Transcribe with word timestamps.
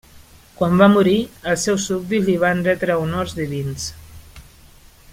Quan 0.59 0.79
va 0.83 0.87
morir, 0.93 1.13
els 1.51 1.67
seus 1.69 1.85
súbdits 1.91 2.31
li 2.31 2.39
van 2.45 2.65
retre 2.71 2.99
honors 3.05 3.39
divins. 3.41 3.87